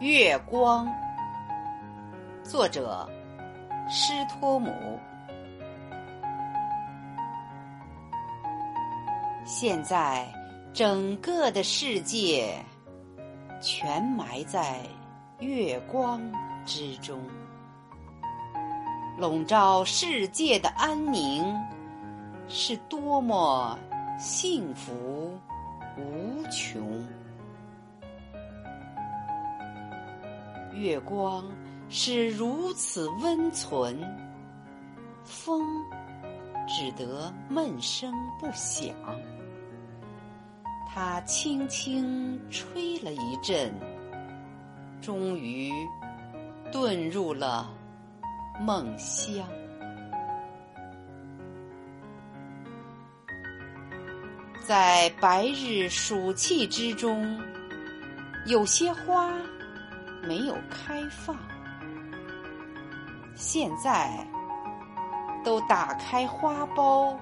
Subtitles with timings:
[0.00, 0.90] 月光，
[2.42, 3.06] 作者
[3.90, 4.98] 施托姆。
[9.44, 10.26] 现在，
[10.72, 12.50] 整个的世界
[13.60, 14.80] 全埋在
[15.38, 16.18] 月光
[16.64, 17.20] 之中，
[19.18, 21.44] 笼罩世界的安宁，
[22.48, 23.78] 是多么
[24.18, 25.38] 幸福
[25.98, 27.06] 无穷。
[30.72, 31.44] 月光
[31.88, 33.98] 是如此温存，
[35.24, 35.64] 风
[36.66, 38.94] 只得闷声不响。
[40.88, 43.72] 它轻轻吹了一阵，
[45.00, 45.72] 终于
[46.72, 47.70] 遁入了
[48.60, 49.46] 梦乡。
[54.66, 57.40] 在白日暑气之中，
[58.46, 59.32] 有些花。
[60.22, 61.36] 没有开放，
[63.34, 64.26] 现在
[65.44, 67.16] 都打开花苞，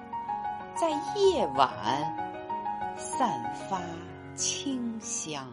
[0.75, 1.69] 在夜晚
[2.95, 3.79] 散发
[4.35, 5.47] 清香。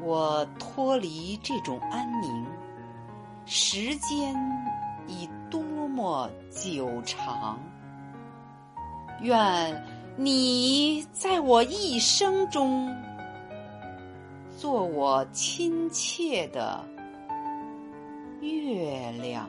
[0.00, 2.46] 我脱离这种安宁，
[3.46, 4.36] 时间
[5.06, 7.58] 已多么久长？
[9.20, 9.93] 愿。
[10.16, 12.88] 你在我一生中，
[14.56, 16.84] 做我亲切的
[18.40, 19.48] 月亮。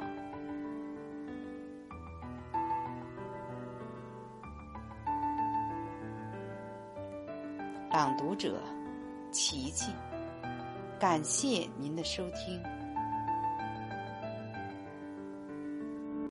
[7.92, 8.60] 朗读者：
[9.32, 9.92] 奇迹。
[11.00, 12.75] 感谢您的收听。